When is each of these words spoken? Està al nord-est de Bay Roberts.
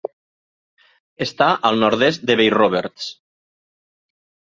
Està 1.25 1.49
al 1.69 1.77
nord-est 1.83 2.25
de 2.29 2.37
Bay 2.39 2.49
Roberts. 2.55 3.11